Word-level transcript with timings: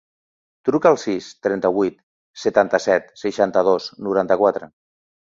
Truca 0.67 0.87
al 0.91 0.95
sis, 1.01 1.25
trenta-vuit, 1.47 1.99
setanta-set, 2.43 3.11
seixanta-dos, 3.25 3.91
noranta-quatre. 4.07 4.71